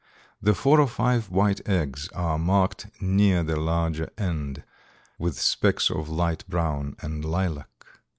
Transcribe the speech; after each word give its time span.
The 0.41 0.55
four 0.55 0.81
or 0.81 0.87
five 0.87 1.29
white 1.29 1.61
eggs 1.69 2.07
are 2.15 2.39
marked 2.39 2.87
near 2.99 3.43
the 3.43 3.55
larger 3.55 4.09
end 4.17 4.63
with 5.19 5.39
specks 5.39 5.91
of 5.91 6.09
light 6.09 6.43
brown 6.49 6.95
and 7.03 7.23
lilac. 7.23 7.69